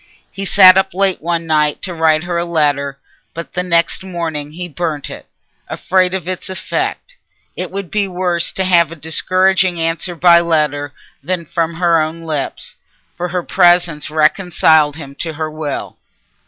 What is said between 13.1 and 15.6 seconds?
for her presence reconciled him to her